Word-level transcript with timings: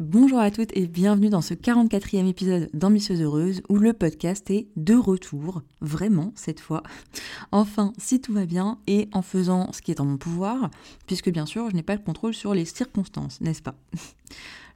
Bonjour 0.00 0.38
à 0.38 0.50
toutes 0.50 0.74
et 0.74 0.86
bienvenue 0.86 1.28
dans 1.28 1.42
ce 1.42 1.52
44e 1.52 2.26
épisode 2.26 2.70
d'Ambitieuse 2.72 3.20
Heureuse 3.20 3.60
où 3.68 3.76
le 3.76 3.92
podcast 3.92 4.50
est 4.50 4.66
de 4.74 4.94
retour, 4.94 5.60
vraiment 5.82 6.32
cette 6.36 6.58
fois. 6.58 6.82
Enfin, 7.52 7.92
si 7.98 8.18
tout 8.18 8.32
va 8.32 8.46
bien 8.46 8.78
et 8.86 9.10
en 9.12 9.20
faisant 9.20 9.70
ce 9.72 9.82
qui 9.82 9.90
est 9.90 10.00
en 10.00 10.06
mon 10.06 10.16
pouvoir, 10.16 10.70
puisque 11.06 11.28
bien 11.28 11.44
sûr 11.44 11.68
je 11.68 11.76
n'ai 11.76 11.82
pas 11.82 11.96
le 11.96 12.00
contrôle 12.00 12.32
sur 12.32 12.54
les 12.54 12.64
circonstances, 12.64 13.42
n'est-ce 13.42 13.60
pas? 13.60 13.74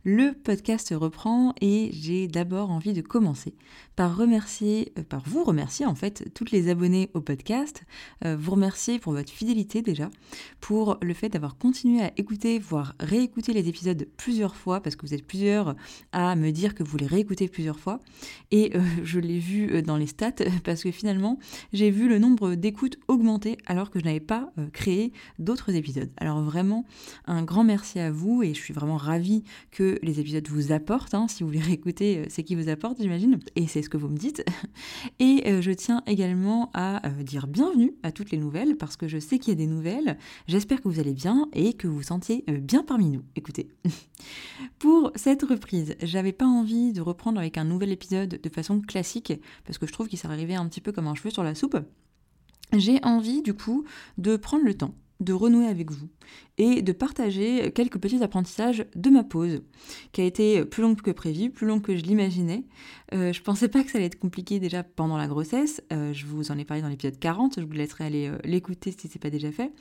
Le 0.04 0.32
podcast 0.32 0.92
reprend 0.94 1.54
et 1.62 1.88
j'ai 1.92 2.28
d'abord 2.28 2.70
envie 2.70 2.92
de 2.92 3.00
commencer 3.00 3.54
par 3.96 4.16
remercier, 4.16 4.92
euh, 4.98 5.02
par 5.02 5.22
vous 5.26 5.44
remercier 5.44 5.86
en 5.86 5.94
fait 5.94 6.30
toutes 6.34 6.50
les 6.50 6.68
abonnés 6.68 7.10
au 7.14 7.22
podcast, 7.22 7.84
euh, 8.24 8.36
vous 8.38 8.52
remercier 8.52 8.98
pour 8.98 9.14
votre 9.14 9.32
fidélité 9.32 9.80
déjà, 9.80 10.10
pour 10.60 10.98
le 11.00 11.14
fait 11.14 11.30
d'avoir 11.30 11.56
continué 11.56 12.02
à 12.02 12.12
écouter, 12.18 12.58
voire 12.58 12.94
réécouter 13.00 13.54
les 13.54 13.66
épisodes 13.68 14.06
plusieurs 14.18 14.56
fois, 14.56 14.80
parce 14.80 14.94
que 14.94 15.06
vous 15.06 15.14
êtes 15.14 15.26
plusieurs 15.26 15.74
à 16.12 16.36
me 16.36 16.50
dire 16.50 16.74
que 16.74 16.82
vous 16.82 16.98
les 16.98 17.06
réécoutez 17.06 17.48
plusieurs 17.48 17.78
fois, 17.78 18.00
et 18.50 18.76
euh, 18.76 18.82
je 19.04 19.20
l'ai 19.20 19.38
vu 19.38 19.82
dans 19.82 19.96
les 19.96 20.06
stats, 20.06 20.32
parce 20.64 20.82
que 20.82 20.90
finalement 20.90 21.38
j'ai 21.72 21.90
vu 21.90 22.08
le 22.08 22.18
nombre 22.18 22.56
d'écoutes 22.56 22.98
augmenter 23.08 23.56
alors 23.64 23.90
que 23.90 24.00
je 24.00 24.04
n'avais 24.04 24.20
pas 24.20 24.52
créé 24.72 25.12
d'autres 25.38 25.74
épisodes. 25.74 26.10
Alors 26.18 26.42
vraiment 26.42 26.84
un 27.26 27.42
grand 27.42 27.64
merci 27.64 27.98
à 28.00 28.10
vous 28.10 28.42
et 28.42 28.52
je 28.52 28.60
suis 28.60 28.74
vraiment 28.74 28.96
ravie 28.96 29.44
que 29.70 29.93
les 30.02 30.20
épisodes 30.20 30.46
vous 30.48 30.72
apportent. 30.72 31.14
Hein. 31.14 31.26
Si 31.28 31.42
vous 31.42 31.50
les 31.50 31.60
réécoutez, 31.60 32.18
euh, 32.18 32.24
c'est 32.28 32.42
qui 32.42 32.54
vous 32.54 32.68
apporte, 32.68 33.00
j'imagine. 33.00 33.38
Et 33.56 33.66
c'est 33.66 33.82
ce 33.82 33.88
que 33.88 33.96
vous 33.96 34.08
me 34.08 34.16
dites. 34.16 34.44
Et 35.18 35.42
euh, 35.46 35.60
je 35.60 35.70
tiens 35.70 36.02
également 36.06 36.70
à 36.74 37.06
euh, 37.06 37.22
dire 37.22 37.46
bienvenue 37.46 37.94
à 38.02 38.12
toutes 38.12 38.30
les 38.30 38.38
nouvelles, 38.38 38.76
parce 38.76 38.96
que 38.96 39.08
je 39.08 39.18
sais 39.18 39.38
qu'il 39.38 39.50
y 39.50 39.56
a 39.56 39.58
des 39.58 39.66
nouvelles. 39.66 40.18
J'espère 40.46 40.80
que 40.80 40.88
vous 40.88 41.00
allez 41.00 41.12
bien 41.12 41.48
et 41.52 41.74
que 41.74 41.86
vous 41.86 41.96
vous 41.96 42.02
sentiez 42.02 42.44
bien 42.48 42.82
parmi 42.82 43.10
nous. 43.10 43.22
Écoutez. 43.36 43.68
Pour 44.78 45.12
cette 45.14 45.42
reprise, 45.42 45.96
j'avais 46.02 46.32
pas 46.32 46.46
envie 46.46 46.92
de 46.92 47.00
reprendre 47.00 47.38
avec 47.38 47.58
un 47.58 47.64
nouvel 47.64 47.92
épisode 47.92 48.40
de 48.42 48.48
façon 48.48 48.80
classique, 48.80 49.32
parce 49.64 49.78
que 49.78 49.86
je 49.86 49.92
trouve 49.92 50.08
qu'il 50.08 50.18
s'est 50.18 50.28
arrivé 50.28 50.54
un 50.54 50.66
petit 50.68 50.80
peu 50.80 50.92
comme 50.92 51.06
un 51.06 51.14
cheveu 51.14 51.30
sur 51.30 51.42
la 51.42 51.54
soupe. 51.54 51.78
J'ai 52.72 52.98
envie 53.04 53.42
du 53.42 53.54
coup 53.54 53.84
de 54.18 54.36
prendre 54.36 54.64
le 54.64 54.74
temps 54.74 54.94
de 55.24 55.32
renouer 55.32 55.66
avec 55.66 55.90
vous 55.90 56.08
et 56.58 56.82
de 56.82 56.92
partager 56.92 57.72
quelques 57.72 57.98
petits 57.98 58.22
apprentissages 58.22 58.86
de 58.94 59.10
ma 59.10 59.24
pause, 59.24 59.62
qui 60.12 60.20
a 60.20 60.24
été 60.24 60.64
plus 60.64 60.82
longue 60.82 61.00
que 61.00 61.10
prévu, 61.10 61.50
plus 61.50 61.66
longue 61.66 61.82
que 61.82 61.96
je 61.96 62.02
l'imaginais. 62.02 62.64
Euh, 63.12 63.32
je 63.32 63.42
pensais 63.42 63.68
pas 63.68 63.82
que 63.82 63.90
ça 63.90 63.98
allait 63.98 64.06
être 64.06 64.18
compliqué 64.18 64.60
déjà 64.60 64.82
pendant 64.82 65.16
la 65.16 65.26
grossesse, 65.26 65.82
euh, 65.92 66.12
je 66.12 66.26
vous 66.26 66.50
en 66.50 66.58
ai 66.58 66.64
parlé 66.64 66.82
dans 66.82 66.88
l'épisode 66.88 67.18
40, 67.18 67.60
je 67.60 67.64
vous 67.64 67.72
laisserai 67.72 68.04
aller 68.04 68.28
euh, 68.28 68.38
l'écouter 68.44 68.92
si 68.92 69.08
c'est 69.08 69.18
pas 69.18 69.30
déjà 69.30 69.50
fait, 69.50 69.72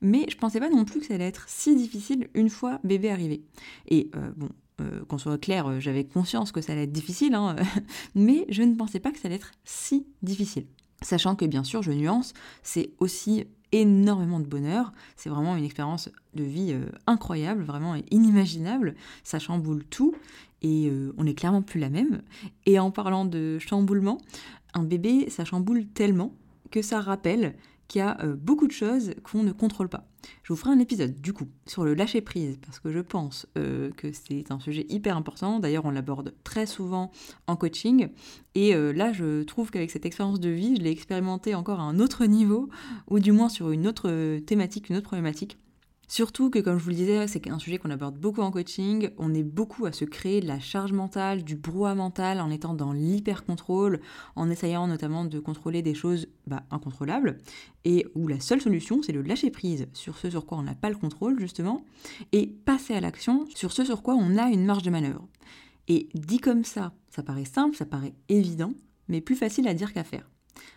mais 0.00 0.26
je 0.28 0.36
pensais 0.36 0.60
pas 0.60 0.70
non 0.70 0.84
plus 0.84 1.00
que 1.00 1.06
ça 1.06 1.14
allait 1.14 1.26
être 1.26 1.48
si 1.48 1.76
difficile 1.76 2.28
une 2.34 2.50
fois 2.50 2.80
bébé 2.84 3.10
arrivé. 3.10 3.42
Et 3.88 4.10
bon, 4.36 4.48
qu'on 5.08 5.18
soit 5.18 5.38
clair, 5.38 5.80
j'avais 5.80 6.04
conscience 6.04 6.52
que 6.52 6.60
ça 6.60 6.72
allait 6.72 6.84
être 6.84 6.92
difficile, 6.92 7.34
hein, 7.34 7.56
mais 8.14 8.46
je 8.48 8.62
ne 8.62 8.74
pensais 8.74 9.00
pas 9.00 9.10
que 9.10 9.18
ça 9.18 9.26
allait 9.26 9.36
être 9.36 9.52
si 9.64 10.06
difficile. 10.22 10.66
Sachant 11.02 11.36
que 11.36 11.44
bien 11.44 11.64
sûr, 11.64 11.82
je 11.82 11.92
nuance, 11.92 12.32
c'est 12.62 12.90
aussi 12.98 13.46
énormément 13.72 14.40
de 14.40 14.46
bonheur. 14.46 14.92
C'est 15.16 15.30
vraiment 15.30 15.56
une 15.56 15.64
expérience 15.64 16.10
de 16.34 16.44
vie 16.44 16.72
euh, 16.72 16.86
incroyable, 17.06 17.62
vraiment 17.62 17.96
inimaginable. 18.10 18.94
Ça 19.24 19.38
chamboule 19.38 19.84
tout 19.84 20.14
et 20.62 20.88
euh, 20.90 21.12
on 21.18 21.24
n'est 21.24 21.34
clairement 21.34 21.62
plus 21.62 21.80
la 21.80 21.90
même. 21.90 22.22
Et 22.66 22.78
en 22.78 22.90
parlant 22.90 23.24
de 23.24 23.58
chamboulement, 23.58 24.18
un 24.74 24.82
bébé, 24.82 25.30
ça 25.30 25.44
chamboule 25.44 25.86
tellement 25.86 26.32
que 26.70 26.82
ça 26.82 27.00
rappelle 27.00 27.54
qu'il 27.88 28.00
y 28.00 28.02
a 28.02 28.18
euh, 28.22 28.36
beaucoup 28.36 28.66
de 28.66 28.72
choses 28.72 29.14
qu'on 29.24 29.42
ne 29.42 29.52
contrôle 29.52 29.88
pas. 29.88 30.06
Je 30.42 30.52
vous 30.52 30.58
ferai 30.58 30.70
un 30.70 30.78
épisode 30.78 31.20
du 31.20 31.32
coup 31.32 31.46
sur 31.66 31.84
le 31.84 31.94
lâcher 31.94 32.20
prise 32.20 32.58
parce 32.64 32.80
que 32.80 32.92
je 32.92 33.00
pense 33.00 33.46
euh, 33.56 33.90
que 33.96 34.12
c'est 34.12 34.52
un 34.52 34.60
sujet 34.60 34.86
hyper 34.90 35.16
important. 35.16 35.58
D'ailleurs, 35.58 35.86
on 35.86 35.90
l'aborde 35.90 36.34
très 36.44 36.66
souvent 36.66 37.10
en 37.46 37.56
coaching. 37.56 38.08
Et 38.54 38.74
euh, 38.74 38.92
là, 38.92 39.12
je 39.12 39.42
trouve 39.42 39.70
qu'avec 39.70 39.90
cette 39.90 40.04
expérience 40.04 40.38
de 40.38 40.50
vie, 40.50 40.76
je 40.76 40.82
l'ai 40.82 40.90
expérimenté 40.90 41.54
encore 41.54 41.80
à 41.80 41.84
un 41.84 41.98
autre 41.98 42.26
niveau, 42.26 42.68
ou 43.08 43.20
du 43.20 43.32
moins 43.32 43.48
sur 43.48 43.70
une 43.70 43.86
autre 43.86 44.38
thématique, 44.40 44.90
une 44.90 44.96
autre 44.96 45.06
problématique. 45.06 45.56
Surtout 46.10 46.48
que, 46.48 46.58
comme 46.58 46.78
je 46.78 46.84
vous 46.84 46.90
le 46.90 46.96
disais, 46.96 47.28
c'est 47.28 47.50
un 47.50 47.58
sujet 47.58 47.76
qu'on 47.76 47.90
aborde 47.90 48.18
beaucoup 48.18 48.40
en 48.40 48.50
coaching. 48.50 49.10
On 49.18 49.34
est 49.34 49.42
beaucoup 49.42 49.84
à 49.84 49.92
se 49.92 50.06
créer 50.06 50.40
de 50.40 50.46
la 50.46 50.58
charge 50.58 50.92
mentale, 50.92 51.44
du 51.44 51.54
brouhaha 51.54 51.94
mental 51.94 52.40
en 52.40 52.50
étant 52.50 52.72
dans 52.72 52.92
l'hyper-contrôle, 52.92 54.00
en 54.34 54.48
essayant 54.48 54.86
notamment 54.86 55.26
de 55.26 55.38
contrôler 55.38 55.82
des 55.82 55.92
choses 55.92 56.26
bah, 56.46 56.62
incontrôlables, 56.70 57.38
et 57.84 58.06
où 58.14 58.26
la 58.26 58.40
seule 58.40 58.62
solution, 58.62 59.02
c'est 59.02 59.12
le 59.12 59.20
lâcher 59.20 59.50
prise 59.50 59.86
sur 59.92 60.16
ce 60.16 60.30
sur 60.30 60.46
quoi 60.46 60.56
on 60.56 60.62
n'a 60.62 60.74
pas 60.74 60.88
le 60.88 60.96
contrôle, 60.96 61.38
justement, 61.38 61.84
et 62.32 62.46
passer 62.46 62.94
à 62.94 63.00
l'action 63.00 63.46
sur 63.54 63.70
ce 63.70 63.84
sur 63.84 64.02
quoi 64.02 64.14
on 64.14 64.38
a 64.38 64.48
une 64.48 64.64
marge 64.64 64.82
de 64.82 64.90
manœuvre. 64.90 65.28
Et 65.88 66.08
dit 66.14 66.40
comme 66.40 66.64
ça, 66.64 66.92
ça 67.10 67.22
paraît 67.22 67.44
simple, 67.44 67.76
ça 67.76 67.84
paraît 67.84 68.14
évident, 68.30 68.72
mais 69.08 69.20
plus 69.20 69.36
facile 69.36 69.68
à 69.68 69.74
dire 69.74 69.92
qu'à 69.92 70.04
faire. 70.04 70.26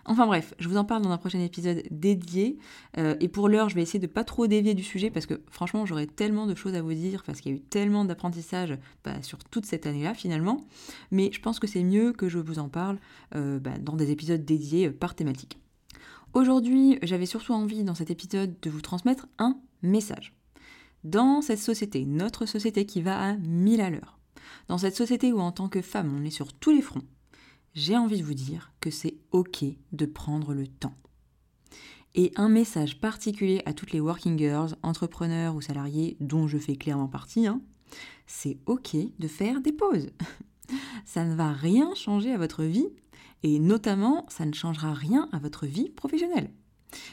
Enfin 0.05 0.25
bref, 0.25 0.53
je 0.59 0.67
vous 0.67 0.77
en 0.77 0.85
parle 0.85 1.01
dans 1.01 1.11
un 1.11 1.17
prochain 1.17 1.39
épisode 1.39 1.83
dédié. 1.91 2.57
Euh, 2.97 3.15
et 3.19 3.27
pour 3.27 3.49
l'heure, 3.49 3.69
je 3.69 3.75
vais 3.75 3.81
essayer 3.81 3.99
de 3.99 4.07
pas 4.07 4.23
trop 4.23 4.47
dévier 4.47 4.73
du 4.73 4.83
sujet 4.83 5.09
parce 5.09 5.25
que 5.25 5.41
franchement, 5.49 5.85
j'aurais 5.85 6.07
tellement 6.07 6.47
de 6.47 6.55
choses 6.55 6.75
à 6.75 6.81
vous 6.81 6.93
dire 6.93 7.23
parce 7.23 7.41
qu'il 7.41 7.51
y 7.51 7.55
a 7.55 7.57
eu 7.57 7.61
tellement 7.61 8.05
d'apprentissage 8.05 8.77
bah, 9.03 9.21
sur 9.21 9.39
toute 9.43 9.65
cette 9.65 9.85
année-là 9.85 10.13
finalement. 10.13 10.65
Mais 11.11 11.31
je 11.31 11.39
pense 11.39 11.59
que 11.59 11.67
c'est 11.67 11.83
mieux 11.83 12.13
que 12.13 12.29
je 12.29 12.39
vous 12.39 12.59
en 12.59 12.69
parle 12.69 12.97
euh, 13.35 13.59
bah, 13.59 13.77
dans 13.79 13.95
des 13.95 14.11
épisodes 14.11 14.43
dédiés 14.43 14.87
euh, 14.87 14.91
par 14.91 15.15
thématique. 15.15 15.57
Aujourd'hui, 16.33 16.97
j'avais 17.03 17.25
surtout 17.25 17.53
envie 17.53 17.83
dans 17.83 17.95
cet 17.95 18.09
épisode 18.09 18.55
de 18.61 18.69
vous 18.69 18.81
transmettre 18.81 19.27
un 19.37 19.57
message. 19.81 20.33
Dans 21.03 21.41
cette 21.41 21.59
société, 21.59 22.05
notre 22.05 22.45
société 22.45 22.85
qui 22.85 23.01
va 23.01 23.19
à 23.19 23.33
mille 23.35 23.81
à 23.81 23.89
l'heure, 23.89 24.19
dans 24.67 24.77
cette 24.77 24.95
société 24.95 25.33
où 25.33 25.39
en 25.39 25.51
tant 25.51 25.67
que 25.67 25.81
femme, 25.81 26.15
on 26.17 26.23
est 26.23 26.29
sur 26.29 26.53
tous 26.53 26.71
les 26.71 26.81
fronts, 26.81 27.03
j'ai 27.73 27.97
envie 27.97 28.19
de 28.19 28.25
vous 28.25 28.33
dire 28.33 28.71
que 28.79 28.89
c'est 28.89 29.15
OK 29.31 29.63
de 29.91 30.05
prendre 30.05 30.53
le 30.53 30.67
temps. 30.67 30.95
Et 32.13 32.31
un 32.35 32.49
message 32.49 32.99
particulier 32.99 33.61
à 33.65 33.73
toutes 33.73 33.91
les 33.91 34.01
working 34.01 34.37
girls, 34.37 34.75
entrepreneurs 34.83 35.55
ou 35.55 35.61
salariés, 35.61 36.17
dont 36.19 36.47
je 36.47 36.57
fais 36.57 36.75
clairement 36.75 37.07
partie, 37.07 37.47
hein, 37.47 37.61
c'est 38.27 38.57
OK 38.65 38.95
de 39.19 39.27
faire 39.27 39.61
des 39.61 39.71
pauses. 39.71 40.09
ça 41.05 41.23
ne 41.23 41.35
va 41.35 41.53
rien 41.53 41.93
changer 41.95 42.33
à 42.33 42.37
votre 42.37 42.63
vie, 42.63 42.89
et 43.43 43.59
notamment, 43.59 44.25
ça 44.29 44.45
ne 44.45 44.53
changera 44.53 44.93
rien 44.93 45.29
à 45.31 45.39
votre 45.39 45.65
vie 45.65 45.89
professionnelle. 45.89 46.51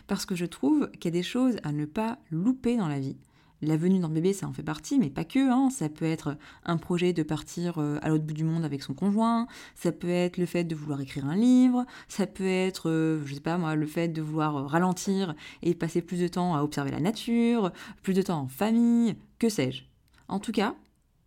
Parce 0.08 0.26
que 0.26 0.34
je 0.34 0.44
trouve 0.44 0.90
qu'il 0.92 1.04
y 1.04 1.08
a 1.08 1.19
des 1.19 1.22
choses 1.22 1.56
à 1.62 1.72
ne 1.72 1.84
pas 1.84 2.19
louper 2.30 2.76
dans 2.76 2.88
la 2.88 2.98
vie. 2.98 3.16
La 3.60 3.76
venue 3.76 3.98
d'un 3.98 4.08
bébé, 4.08 4.32
ça 4.32 4.46
en 4.46 4.52
fait 4.52 4.62
partie, 4.62 4.98
mais 4.98 5.10
pas 5.10 5.24
que. 5.24 5.50
Hein. 5.50 5.70
Ça 5.70 5.88
peut 5.88 6.04
être 6.04 6.36
un 6.64 6.76
projet 6.76 7.12
de 7.12 7.24
partir 7.24 7.78
euh, 7.78 7.98
à 8.02 8.08
l'autre 8.08 8.24
bout 8.24 8.34
du 8.34 8.44
monde 8.44 8.64
avec 8.64 8.82
son 8.82 8.94
conjoint. 8.94 9.48
Ça 9.74 9.91
peut 9.91 10.08
être 10.08 10.36
le 10.36 10.46
fait 10.46 10.62
de 10.62 10.76
vouloir 10.76 11.00
écrire 11.00 11.26
un 11.26 11.34
livre. 11.34 11.84
Ça 12.06 12.28
peut 12.28 12.46
être, 12.46 12.88
euh, 12.88 13.20
je 13.26 13.34
sais 13.34 13.41
pas 13.41 13.58
moi, 13.58 13.74
le 13.74 13.86
fait 13.86 14.08
de 14.08 14.22
vouloir 14.22 14.56
euh, 14.56 14.66
ralentir 14.66 15.34
et 15.62 15.74
passer 15.74 16.02
plus 16.02 16.20
de 16.20 16.28
temps 16.28 16.54
à 16.54 16.62
observer 16.62 16.92
la 16.92 17.00
nature, 17.00 17.72
plus 18.02 18.14
de 18.14 18.22
temps 18.22 18.43
en 18.43 18.49
famille, 18.49 19.16
que 19.40 19.49
sais-je. 19.49 19.82
En 20.28 20.38
tout 20.38 20.52
cas, 20.52 20.76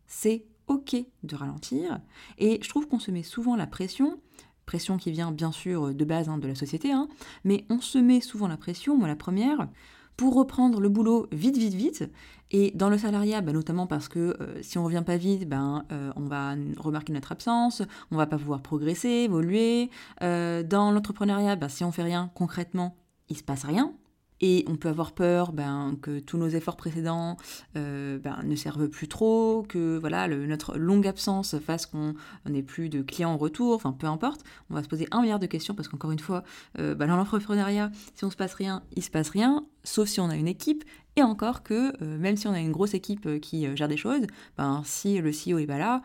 c'est 0.07 0.45
ok 0.68 0.95
de 1.24 1.36
ralentir. 1.36 2.00
Et 2.38 2.60
je 2.62 2.69
trouve 2.69 2.88
qu'on 2.88 3.00
se 3.00 3.12
met 3.12 3.24
souvent 3.24 3.57
la 3.57 3.68
pression 3.68 4.19
pression 4.66 4.95
qui 4.95 5.12
vient 5.12 5.31
bien 5.31 5.51
sûr 5.51 5.94
de 5.94 6.06
base 6.06 6.30
hein, 6.30 6.38
de 6.38 6.48
la 6.48 6.56
société, 6.56 6.94
hein, 6.94 7.10
mais 7.44 7.66
on 7.69 7.81
se 7.81 7.98
met 7.98 8.22
souvent 8.22 8.48
la 8.48 8.56
pression, 8.56 8.98
moi 8.98 9.07
la 9.10 9.18
première, 9.18 9.68
pour 10.18 10.36
reprendre 10.36 10.80
le 10.80 10.90
boulot 10.90 11.28
vite, 11.31 11.58
vite, 11.58 11.74
vite. 11.74 12.12
Et 12.52 12.72
dans 12.75 12.90
le 12.90 12.98
salariat, 12.98 13.42
bah, 13.42 13.54
notamment 13.54 13.88
parce 13.88 14.10
que 14.10 14.36
euh, 14.42 14.62
si 14.62 14.78
on 14.78 14.84
revient 14.84 15.04
pas 15.06 15.18
vite, 15.18 15.48
ben, 15.48 15.86
euh, 15.92 16.12
on 16.18 16.25
va 16.25 16.56
remarquer 16.78 17.13
notre 17.13 17.31
absence, 17.31 17.81
on 18.12 18.18
va 18.18 18.28
pas 18.28 18.38
pouvoir 18.38 18.62
progresser, 18.62 19.10
évoluer. 19.10 19.90
Euh, 20.22 20.62
dans 20.62 20.92
l'entrepreneuriat, 20.92 21.56
ben, 21.56 21.69
si 21.69 21.84
on 21.84 21.92
fait 21.92 22.04
rien 22.04 22.30
concrètement, 22.36 22.98
il 23.30 23.38
se 23.38 23.44
passe 23.44 23.63
rien. 23.63 23.94
Et 24.44 24.66
on 24.68 24.75
peut 24.75 24.90
avoir 24.90 25.12
peur 25.12 25.54
ben, 25.54 25.96
que 26.02 26.19
tous 26.19 26.38
nos 26.38 26.50
efforts 26.50 26.75
précédents 26.75 27.38
ben, 27.75 28.40
ne 28.44 28.56
servent 28.56 28.88
plus 28.88 29.07
trop, 29.07 29.64
que 29.69 30.00
voilà 30.00 30.28
notre 30.28 30.80
longue 30.80 31.06
absence 31.06 31.60
fasse 31.60 31.86
qu'on 31.86 32.16
n'ait 32.50 32.64
plus 32.64 32.90
de 32.90 33.04
clients 33.04 33.34
en 33.34 33.38
retour, 33.38 33.75
enfin 33.75 33.92
peu 33.92 34.07
importe. 34.07 34.44
On 34.72 34.74
va 34.74 34.81
se 34.81 34.88
poser 34.88 35.07
un 35.12 35.22
milliard 35.22 35.38
de 35.38 35.46
questions 35.46 35.75
parce 35.75 35.88
qu'encore 35.88 36.10
une 36.10 36.18
fois, 36.18 36.42
ben, 36.75 36.96
dans 36.98 37.18
l'entrepreneuriat, 37.18 37.92
si 38.16 38.25
on 38.25 38.31
se 38.31 38.36
passe 38.36 38.56
rien, 38.56 38.81
il 38.96 39.04
se 39.04 39.12
passe 39.12 39.30
rien. 39.30 39.64
Sauf 39.83 40.07
si 40.07 40.19
on 40.19 40.30
a 40.30 40.36
une 40.36 40.48
équipe, 40.48 40.83
et 41.16 41.24
encore 41.24 41.63
que 41.63 41.94
euh, 42.01 42.18
même 42.18 42.38
si 42.38 42.48
on 42.48 42.54
a 42.54 42.60
une 42.60 42.72
grosse 42.72 42.94
équipe 42.94 43.25
euh, 43.25 43.39
qui 43.39 43.68
euh, 43.68 43.75
gère 43.75 43.88
des 43.88 43.98
choses, 43.98 44.25
ben, 44.57 44.81
si 44.86 45.19
le 45.19 45.31
CEO 45.31 45.60
est 45.60 45.68
pas 45.68 45.78
là, 45.78 46.01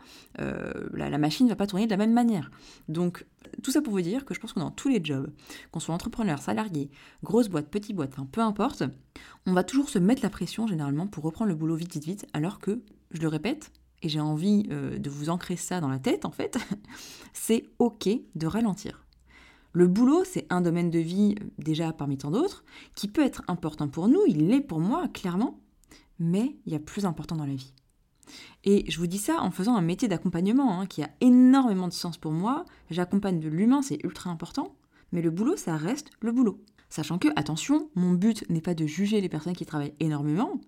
la, 0.93 1.17
machine 1.17 1.45
ne 1.45 1.51
va 1.51 1.55
pas 1.55 1.67
tourner 1.67 1.85
de 1.85 1.91
la 1.91 1.97
même 1.97 2.13
manière. 2.13 2.51
Donc 2.89 3.25
tout 3.63 3.71
ça 3.71 3.81
pour 3.81 3.93
vous 3.93 4.01
dire 4.01 4.25
que 4.25 4.33
je 4.33 4.39
pense 4.39 4.53
que 4.53 4.59
dans 4.59 4.71
tous 4.71 4.89
les 4.89 5.03
jobs, 5.03 5.31
qu'on 5.71 5.79
soit 5.79 5.95
entrepreneur, 5.95 6.39
salarié, 6.39 6.89
grosse 7.23 7.47
boîte, 7.47 7.69
petite 7.69 7.95
boîte, 7.95 8.15
peu 8.31 8.41
importe, 8.41 8.83
on 9.45 9.53
va 9.53 9.63
toujours 9.63 9.89
se 9.89 9.99
mettre 9.99 10.21
la 10.21 10.29
pression 10.29 10.67
généralement 10.67 11.07
pour 11.07 11.23
reprendre 11.23 11.49
le 11.49 11.55
boulot 11.55 11.75
vite 11.75 11.93
vite 11.93 12.05
vite, 12.05 12.27
alors 12.33 12.59
que, 12.59 12.81
je 13.11 13.21
le 13.21 13.29
répète, 13.29 13.71
et 14.01 14.09
j'ai 14.09 14.19
envie 14.19 14.63
de 14.63 15.09
vous 15.09 15.29
ancrer 15.29 15.55
ça 15.55 15.79
dans 15.79 15.89
la 15.89 15.99
tête 15.99 16.25
en 16.25 16.31
fait, 16.31 16.57
c'est 17.33 17.63
ok 17.79 18.09
de 18.35 18.47
ralentir. 18.47 19.06
Le 19.77 19.85
boulot, 19.85 20.23
c'est 20.23 20.47
un 20.49 20.61
domaine 20.61 20.89
de 20.89 20.97
vie, 20.97 21.35
euh, 21.39 21.45
déjà 21.59 21.93
parmi 21.93 22.17
tant 22.17 22.31
d'autres, 22.31 22.63
qui 22.95 23.07
peut 23.07 23.23
être 23.23 23.43
important 23.47 23.87
pour 23.87 24.07
nous, 24.07 24.23
il 24.25 24.47
l'est 24.47 24.59
pour 24.59 24.79
moi, 24.79 25.07
clairement, 25.07 25.59
mais 26.17 26.55
il 26.65 26.73
y 26.73 26.75
a 26.75 26.79
plus 26.79 27.05
important 27.05 27.35
dans 27.35 27.45
la 27.45 27.53
vie. 27.53 27.75
Et 28.63 28.89
je 28.89 28.97
vous 28.97 29.05
dis 29.05 29.19
ça 29.19 29.39
en 29.39 29.51
faisant 29.51 29.75
un 29.75 29.83
métier 29.83 30.07
d'accompagnement 30.07 30.81
hein, 30.81 30.87
qui 30.87 31.03
a 31.03 31.11
énormément 31.21 31.87
de 31.87 31.93
sens 31.93 32.17
pour 32.17 32.31
moi. 32.31 32.65
J'accompagne 32.89 33.39
de 33.39 33.49
l'humain, 33.49 33.83
c'est 33.83 34.03
ultra 34.03 34.31
important, 34.31 34.75
mais 35.11 35.21
le 35.21 35.29
boulot, 35.29 35.57
ça 35.57 35.77
reste 35.77 36.09
le 36.21 36.31
boulot. 36.31 36.59
Sachant 36.89 37.19
que, 37.19 37.27
attention, 37.35 37.91
mon 37.93 38.13
but 38.13 38.49
n'est 38.49 38.61
pas 38.61 38.73
de 38.73 38.87
juger 38.87 39.21
les 39.21 39.29
personnes 39.29 39.55
qui 39.55 39.67
travaillent 39.67 39.93
énormément. 39.99 40.59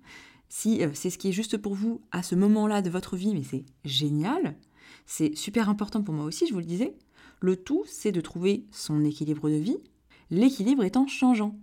Si 0.50 0.83
euh, 0.83 0.91
c'est 0.94 1.09
ce 1.09 1.17
qui 1.17 1.29
est 1.29 1.31
juste 1.31 1.57
pour 1.57 1.73
vous 1.73 2.00
à 2.11 2.21
ce 2.21 2.35
moment-là 2.35 2.83
de 2.83 2.91
votre 2.91 3.17
vie, 3.17 3.33
mais 3.33 3.44
c'est 3.44 3.65
génial, 3.85 4.56
c'est 5.07 5.35
super 5.35 5.67
important 5.67 6.03
pour 6.03 6.13
moi 6.13 6.25
aussi, 6.25 6.45
je 6.45 6.53
vous 6.53 6.59
le 6.59 6.65
disais, 6.65 6.95
le 7.39 7.56
tout, 7.56 7.83
c'est 7.86 8.12
de 8.12 8.21
trouver 8.21 8.65
son 8.71 9.03
équilibre 9.03 9.50
de 9.50 9.56
vie, 9.56 9.77
l'équilibre 10.30 10.83
étant 10.83 11.07
changeant. 11.07 11.57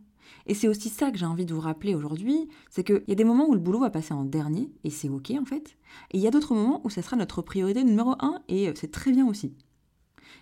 Et 0.47 0.55
c'est 0.55 0.69
aussi 0.69 0.89
ça 0.89 1.11
que 1.11 1.19
j'ai 1.19 1.27
envie 1.27 1.47
de 1.47 1.55
vous 1.55 1.61
rappeler 1.61 1.95
aujourd'hui, 1.95 2.49
c'est 2.71 2.85
qu'il 2.85 3.05
y 3.09 3.13
a 3.13 3.17
des 3.17 3.25
moments 3.25 3.49
où 3.49 3.55
le 3.55 3.61
boulot 3.61 3.81
va 3.81 3.91
passer 3.91 4.15
en 4.15 4.25
dernier, 4.25 4.71
et 4.85 4.91
c'est 4.91 5.09
ok 5.09 5.33
en 5.41 5.45
fait, 5.45 5.77
et 6.11 6.19
il 6.19 6.21
y 6.21 6.27
a 6.27 6.31
d'autres 6.31 6.55
moments 6.55 6.81
où 6.85 6.91
ça 6.91 7.03
sera 7.03 7.17
notre 7.17 7.43
priorité 7.43 7.85
numéro 7.85 8.15
un, 8.21 8.41
et 8.49 8.69
euh, 8.69 8.73
c'est 8.75 8.91
très 8.91 9.13
bien 9.13 9.27
aussi. 9.27 9.55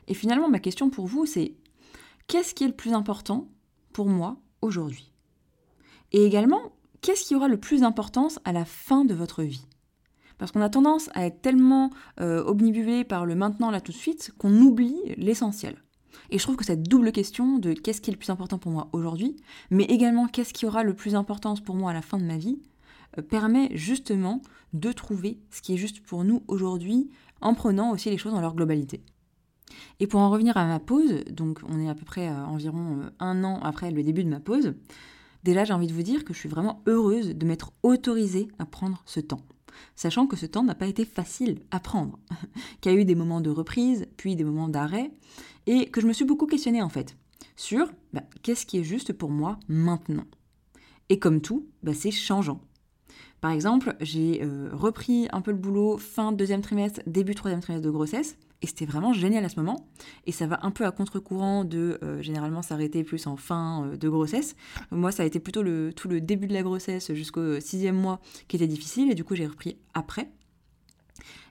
Et 0.08 0.14
finalement, 0.14 0.48
ma 0.48 0.58
question 0.58 0.90
pour 0.90 1.06
vous, 1.06 1.26
c'est 1.26 1.54
qu'est-ce 2.26 2.54
qui 2.54 2.64
est 2.64 2.68
le 2.68 2.74
plus 2.74 2.92
important 2.92 3.48
pour 3.92 4.06
moi 4.06 4.36
aujourd'hui? 4.62 5.12
Et 6.12 6.24
également, 6.24 6.72
qu'est-ce 7.00 7.24
qui 7.24 7.34
aura 7.34 7.48
le 7.48 7.58
plus 7.58 7.80
d'importance 7.80 8.38
à 8.44 8.52
la 8.52 8.64
fin 8.64 9.04
de 9.04 9.14
votre 9.14 9.42
vie? 9.42 9.66
Parce 10.38 10.52
qu'on 10.52 10.60
a 10.60 10.68
tendance 10.68 11.10
à 11.14 11.26
être 11.26 11.40
tellement 11.40 11.90
euh, 12.20 12.44
obnubilé 12.44 13.04
par 13.04 13.26
le 13.26 13.34
maintenant 13.34 13.70
là 13.70 13.80
tout 13.80 13.92
de 13.92 13.96
suite 13.96 14.32
qu'on 14.38 14.54
oublie 14.60 14.96
l'essentiel. 15.16 15.76
Et 16.30 16.38
je 16.38 16.42
trouve 16.42 16.56
que 16.56 16.64
cette 16.64 16.82
double 16.82 17.12
question 17.12 17.58
de 17.58 17.72
qu'est-ce 17.72 18.00
qui 18.00 18.10
est 18.10 18.12
le 18.12 18.18
plus 18.18 18.30
important 18.30 18.58
pour 18.58 18.72
moi 18.72 18.88
aujourd'hui, 18.92 19.36
mais 19.70 19.84
également 19.84 20.26
qu'est-ce 20.26 20.54
qui 20.54 20.66
aura 20.66 20.82
le 20.82 20.94
plus 20.94 21.12
d'importance 21.12 21.60
pour 21.60 21.74
moi 21.74 21.90
à 21.90 21.94
la 21.94 22.02
fin 22.02 22.18
de 22.18 22.24
ma 22.24 22.38
vie, 22.38 22.60
euh, 23.18 23.22
permet 23.22 23.70
justement 23.76 24.42
de 24.72 24.92
trouver 24.92 25.38
ce 25.50 25.62
qui 25.62 25.74
est 25.74 25.76
juste 25.76 26.00
pour 26.00 26.24
nous 26.24 26.42
aujourd'hui 26.48 27.10
en 27.40 27.54
prenant 27.54 27.90
aussi 27.90 28.10
les 28.10 28.18
choses 28.18 28.32
dans 28.32 28.40
leur 28.40 28.54
globalité. 28.54 29.02
Et 30.00 30.06
pour 30.06 30.20
en 30.20 30.30
revenir 30.30 30.56
à 30.56 30.66
ma 30.66 30.80
pause, 30.80 31.24
donc 31.30 31.60
on 31.68 31.80
est 31.80 31.88
à 31.88 31.94
peu 31.94 32.04
près 32.04 32.28
euh, 32.28 32.44
environ 32.46 33.00
euh, 33.00 33.10
un 33.20 33.44
an 33.44 33.60
après 33.62 33.90
le 33.90 34.02
début 34.02 34.24
de 34.24 34.30
ma 34.30 34.40
pause, 34.40 34.74
déjà 35.42 35.64
j'ai 35.64 35.72
envie 35.72 35.86
de 35.86 35.92
vous 35.92 36.02
dire 36.02 36.24
que 36.24 36.32
je 36.32 36.38
suis 36.38 36.48
vraiment 36.48 36.82
heureuse 36.86 37.34
de 37.34 37.46
m'être 37.46 37.72
autorisée 37.82 38.48
à 38.58 38.66
prendre 38.66 39.02
ce 39.06 39.20
temps 39.20 39.42
sachant 39.96 40.26
que 40.26 40.36
ce 40.36 40.46
temps 40.46 40.62
n'a 40.62 40.74
pas 40.74 40.86
été 40.86 41.04
facile 41.04 41.60
à 41.70 41.80
prendre, 41.80 42.18
qu'il 42.80 42.92
y 42.92 42.94
a 42.94 42.98
eu 42.98 43.04
des 43.04 43.14
moments 43.14 43.40
de 43.40 43.50
reprise, 43.50 44.06
puis 44.16 44.36
des 44.36 44.44
moments 44.44 44.68
d'arrêt, 44.68 45.10
et 45.66 45.90
que 45.90 46.00
je 46.00 46.06
me 46.06 46.12
suis 46.12 46.24
beaucoup 46.24 46.46
questionnée 46.46 46.82
en 46.82 46.88
fait, 46.88 47.16
sur 47.56 47.90
bah, 48.12 48.22
qu'est-ce 48.42 48.66
qui 48.66 48.78
est 48.78 48.84
juste 48.84 49.12
pour 49.12 49.30
moi 49.30 49.58
maintenant? 49.68 50.26
Et 51.08 51.18
comme 51.18 51.40
tout, 51.40 51.66
bah, 51.82 51.94
c'est 51.94 52.10
changeant. 52.10 52.60
Par 53.40 53.50
exemple, 53.50 53.94
j'ai 54.00 54.42
euh, 54.42 54.70
repris 54.72 55.28
un 55.32 55.42
peu 55.42 55.50
le 55.50 55.58
boulot 55.58 55.98
fin 55.98 56.32
deuxième 56.32 56.62
trimestre, 56.62 57.02
début 57.06 57.34
troisième 57.34 57.60
trimestre 57.60 57.84
de 57.84 57.90
grossesse, 57.90 58.38
et 58.64 58.66
c'était 58.66 58.86
vraiment 58.86 59.12
génial 59.12 59.44
à 59.44 59.50
ce 59.50 59.56
moment. 59.56 59.86
Et 60.26 60.32
ça 60.32 60.46
va 60.46 60.60
un 60.62 60.70
peu 60.70 60.86
à 60.86 60.90
contre-courant 60.90 61.64
de 61.64 61.98
euh, 62.02 62.22
généralement 62.22 62.62
s'arrêter 62.62 63.04
plus 63.04 63.26
en 63.26 63.36
fin 63.36 63.84
euh, 63.84 63.96
de 63.98 64.08
grossesse. 64.08 64.56
Moi, 64.90 65.12
ça 65.12 65.22
a 65.22 65.26
été 65.26 65.38
plutôt 65.38 65.62
le, 65.62 65.92
tout 65.92 66.08
le 66.08 66.22
début 66.22 66.46
de 66.46 66.54
la 66.54 66.62
grossesse 66.62 67.12
jusqu'au 67.12 67.60
sixième 67.60 67.96
mois 67.96 68.20
qui 68.48 68.56
était 68.56 68.66
difficile, 68.66 69.10
et 69.10 69.14
du 69.14 69.22
coup, 69.22 69.34
j'ai 69.34 69.46
repris 69.46 69.76
après. 69.92 70.30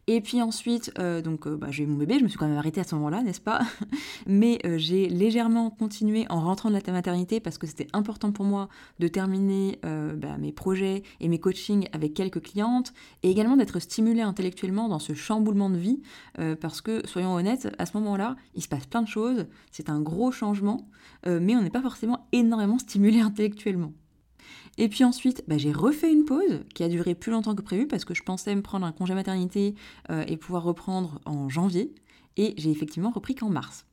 Et 0.07 0.19
puis 0.19 0.41
ensuite, 0.41 0.91
euh, 0.99 1.21
donc 1.21 1.47
euh, 1.47 1.55
bah, 1.55 1.67
j'ai 1.69 1.83
eu 1.83 1.87
mon 1.87 1.95
bébé, 1.95 2.19
je 2.19 2.23
me 2.23 2.27
suis 2.27 2.37
quand 2.37 2.47
même 2.47 2.57
arrêtée 2.57 2.81
à 2.81 2.83
ce 2.83 2.93
moment-là, 2.95 3.23
n'est-ce 3.23 3.39
pas? 3.39 3.61
Mais 4.27 4.59
euh, 4.65 4.77
j'ai 4.77 5.07
légèrement 5.07 5.69
continué 5.69 6.25
en 6.29 6.41
rentrant 6.41 6.69
de 6.69 6.75
la 6.75 6.91
maternité 6.91 7.39
parce 7.39 7.57
que 7.57 7.67
c'était 7.67 7.87
important 7.93 8.33
pour 8.33 8.43
moi 8.43 8.67
de 8.99 9.07
terminer 9.07 9.79
bah, 9.83 10.37
mes 10.37 10.51
projets 10.51 11.03
et 11.19 11.29
mes 11.29 11.39
coachings 11.39 11.87
avec 11.93 12.13
quelques 12.13 12.41
clientes 12.41 12.93
et 13.21 13.31
également 13.31 13.55
d'être 13.55 13.79
stimulée 13.79 14.21
intellectuellement 14.21 14.89
dans 14.89 14.99
ce 14.99 15.13
chamboulement 15.13 15.69
de 15.69 15.77
vie 15.77 16.01
parce 16.61 16.81
que, 16.81 17.05
soyons 17.07 17.33
honnêtes, 17.33 17.69
à 17.77 17.85
ce 17.85 17.97
moment-là, 17.97 18.35
il 18.55 18.61
se 18.61 18.67
passe 18.67 18.85
plein 18.85 19.01
de 19.01 19.07
choses, 19.07 19.45
c'est 19.71 19.89
un 19.89 20.01
gros 20.01 20.31
changement, 20.31 20.87
mais 21.25 21.55
on 21.55 21.61
n'est 21.61 21.69
pas 21.69 21.81
forcément 21.81 22.27
énormément 22.31 22.77
stimulé 22.77 23.19
intellectuellement. 23.21 23.93
Et 24.77 24.89
puis 24.89 25.03
ensuite, 25.03 25.43
bah, 25.47 25.57
j'ai 25.57 25.71
refait 25.71 26.11
une 26.11 26.25
pause 26.25 26.61
qui 26.73 26.83
a 26.83 26.89
duré 26.89 27.13
plus 27.15 27.31
longtemps 27.31 27.55
que 27.55 27.61
prévu 27.61 27.87
parce 27.87 28.05
que 28.05 28.13
je 28.13 28.23
pensais 28.23 28.55
me 28.55 28.61
prendre 28.61 28.85
un 28.85 28.91
congé 28.91 29.13
maternité 29.13 29.75
euh, 30.09 30.23
et 30.27 30.37
pouvoir 30.37 30.63
reprendre 30.63 31.19
en 31.25 31.49
janvier. 31.49 31.93
Et 32.37 32.55
j'ai 32.57 32.71
effectivement 32.71 33.11
repris 33.11 33.35
qu'en 33.35 33.49
mars. 33.49 33.85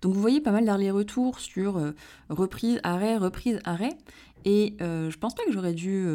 Donc 0.00 0.14
vous 0.14 0.20
voyez 0.20 0.40
pas 0.40 0.50
mal 0.50 0.64
d'allers-retours 0.64 1.38
sur 1.38 1.76
euh, 1.76 1.92
reprise, 2.30 2.80
arrêt, 2.82 3.18
reprise, 3.18 3.60
arrêt. 3.64 3.96
Et 4.46 4.76
euh, 4.80 5.10
je 5.10 5.18
pense 5.18 5.34
pas 5.34 5.44
que 5.44 5.52
j'aurais 5.52 5.74
dû 5.74 6.06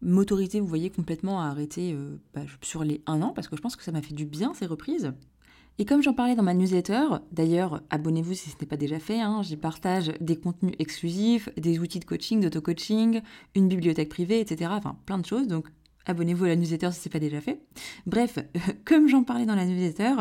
m'autoriser, 0.00 0.58
vous 0.58 0.66
voyez, 0.66 0.88
complètement 0.88 1.42
à 1.42 1.48
arrêter 1.48 1.94
bah, 2.32 2.40
sur 2.62 2.82
les 2.82 3.02
un 3.06 3.20
an, 3.20 3.34
parce 3.34 3.46
que 3.46 3.56
je 3.56 3.60
pense 3.60 3.76
que 3.76 3.82
ça 3.82 3.92
m'a 3.92 4.00
fait 4.00 4.14
du 4.14 4.24
bien 4.24 4.54
ces 4.54 4.64
reprises. 4.64 5.12
Et 5.80 5.84
comme 5.84 6.02
j'en 6.02 6.12
parlais 6.12 6.34
dans 6.34 6.42
ma 6.42 6.54
newsletter, 6.54 7.06
d'ailleurs, 7.30 7.82
abonnez-vous 7.90 8.34
si 8.34 8.50
ce 8.50 8.56
n'est 8.60 8.66
pas 8.66 8.76
déjà 8.76 8.98
fait, 8.98 9.20
hein, 9.20 9.42
j'y 9.42 9.56
partage 9.56 10.12
des 10.20 10.34
contenus 10.34 10.74
exclusifs, 10.80 11.48
des 11.56 11.78
outils 11.78 12.00
de 12.00 12.04
coaching, 12.04 12.40
d'auto-coaching, 12.40 13.20
une 13.54 13.68
bibliothèque 13.68 14.08
privée, 14.08 14.40
etc. 14.40 14.72
Enfin, 14.74 14.96
plein 15.06 15.18
de 15.18 15.26
choses, 15.26 15.46
donc 15.46 15.68
abonnez-vous 16.06 16.46
à 16.46 16.48
la 16.48 16.56
newsletter 16.56 16.90
si 16.90 17.00
ce 17.00 17.08
n'est 17.08 17.12
pas 17.12 17.20
déjà 17.20 17.40
fait. 17.40 17.60
Bref, 18.06 18.40
comme 18.84 19.06
j'en 19.06 19.22
parlais 19.22 19.46
dans 19.46 19.54
la 19.54 19.66
newsletter, 19.66 20.14